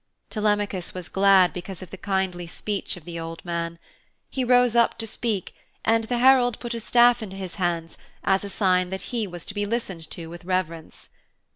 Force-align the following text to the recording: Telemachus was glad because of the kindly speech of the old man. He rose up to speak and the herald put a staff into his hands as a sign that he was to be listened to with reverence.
Telemachus 0.31 0.95
was 0.95 1.09
glad 1.09 1.53
because 1.53 1.83
of 1.83 1.91
the 1.91 1.95
kindly 1.95 2.47
speech 2.47 2.97
of 2.97 3.05
the 3.05 3.19
old 3.19 3.45
man. 3.45 3.77
He 4.31 4.43
rose 4.43 4.75
up 4.75 4.97
to 4.97 5.05
speak 5.05 5.53
and 5.85 6.05
the 6.05 6.17
herald 6.17 6.59
put 6.59 6.73
a 6.73 6.79
staff 6.79 7.21
into 7.21 7.35
his 7.37 7.53
hands 7.61 7.99
as 8.23 8.43
a 8.43 8.49
sign 8.49 8.89
that 8.89 9.01
he 9.13 9.27
was 9.27 9.45
to 9.45 9.53
be 9.53 9.67
listened 9.67 10.09
to 10.09 10.25
with 10.25 10.43
reverence. 10.43 11.09